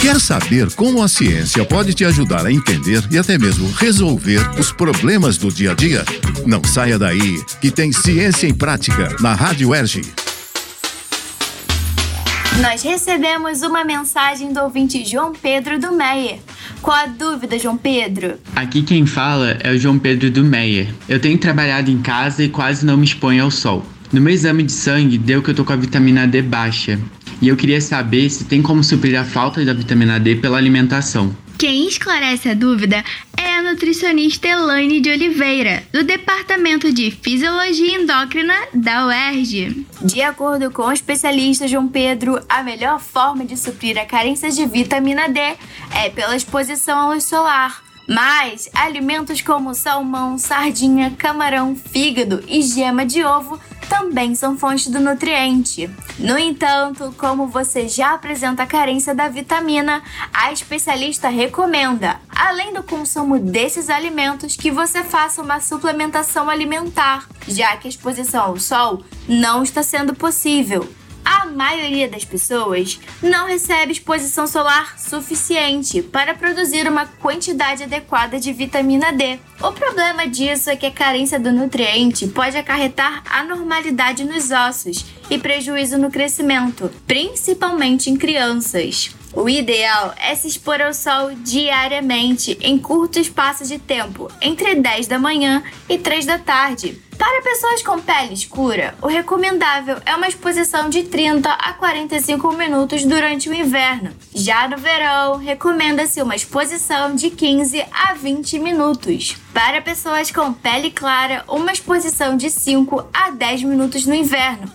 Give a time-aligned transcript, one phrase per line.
[0.00, 4.70] Quer saber como a ciência pode te ajudar a entender e até mesmo resolver os
[4.72, 6.04] problemas do dia a dia?
[6.46, 10.02] Não saia daí, que tem Ciência em Prática na Rádio Erge.
[12.60, 16.38] Nós recebemos uma mensagem do ouvinte João Pedro do Meier.
[16.80, 18.38] Qual a dúvida, João Pedro?
[18.56, 20.92] Aqui quem fala é o João Pedro do Meier.
[21.08, 23.84] Eu tenho trabalhado em casa e quase não me exponho ao sol.
[24.12, 26.98] No meu exame de sangue deu que eu tô com a vitamina D baixa.
[27.40, 31.34] E eu queria saber se tem como suprir a falta da vitamina D pela alimentação.
[31.56, 33.04] Quem esclarece a dúvida
[33.36, 39.84] é a nutricionista Elaine de Oliveira, do Departamento de Fisiologia Endócrina da UERJ.
[40.02, 44.66] De acordo com o especialista João Pedro, a melhor forma de suprir a carência de
[44.66, 47.82] vitamina D é pela exposição à luz solar.
[48.08, 55.00] Mas alimentos como salmão, sardinha, camarão, fígado e gema de ovo também são fontes do
[55.00, 55.90] nutriente.
[56.18, 60.02] No entanto, como você já apresenta carência da vitamina,
[60.32, 67.76] a especialista recomenda, além do consumo desses alimentos, que você faça uma suplementação alimentar, já
[67.76, 70.88] que a exposição ao sol não está sendo possível
[71.28, 78.50] a maioria das pessoas não recebe exposição solar suficiente para produzir uma quantidade adequada de
[78.50, 79.38] vitamina D.
[79.60, 85.36] O problema disso é que a carência do nutriente pode acarretar anormalidade nos ossos e
[85.36, 89.10] prejuízo no crescimento, principalmente em crianças.
[89.34, 95.06] O ideal é se expor ao sol diariamente, em curto espaço de tempo, entre 10
[95.06, 96.98] da manhã e 3 da tarde.
[97.18, 103.04] Para pessoas com pele escura, o recomendável é uma exposição de 30 a 45 minutos
[103.04, 104.10] durante o inverno.
[104.32, 109.36] Já no verão, recomenda-se uma exposição de 15 a 20 minutos.
[109.52, 114.70] Para pessoas com pele clara, uma exposição de 5 a 10 minutos no inverno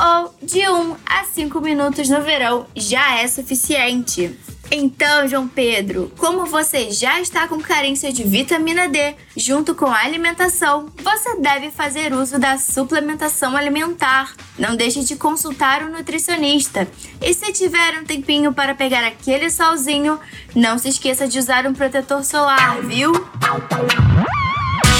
[0.00, 4.38] ou de 1 a 5 minutos no verão já é suficiente.
[4.70, 9.98] Então, João Pedro, como você já está com carência de vitamina D, junto com a
[9.98, 14.32] alimentação, você deve fazer uso da suplementação alimentar.
[14.56, 16.86] Não deixe de consultar o nutricionista.
[17.20, 20.20] E se tiver um tempinho para pegar aquele solzinho,
[20.54, 23.12] não se esqueça de usar um protetor solar, viu?